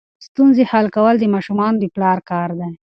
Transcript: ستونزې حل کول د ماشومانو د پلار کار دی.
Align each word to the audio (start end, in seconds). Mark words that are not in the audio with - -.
ستونزې 0.25 0.63
حل 0.71 0.87
کول 0.95 1.15
د 1.19 1.25
ماشومانو 1.33 1.77
د 1.79 1.85
پلار 1.95 2.17
کار 2.31 2.49
دی. 2.59 2.71